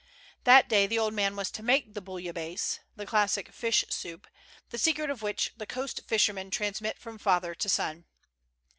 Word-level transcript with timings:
That 0.45 0.67
day 0.67 0.87
the 0.87 0.97
old 0.97 1.13
man 1.13 1.35
was 1.35 1.51
to 1.51 1.61
make 1.61 1.93
the 1.93 2.01
houillahaisse^ 2.01 2.79
the 2.95 3.05
classic 3.05 3.51
fish 3.53 3.85
soup, 3.89 4.25
the 4.71 4.79
secret 4.79 5.11
of 5.11 5.21
which 5.21 5.53
the 5.57 5.67
coast 5.67 6.01
fishermen 6.07 6.49
transmit 6.49 6.97
from 6.97 7.19
father 7.19 7.53
to 7.53 7.69
son. 7.69 8.05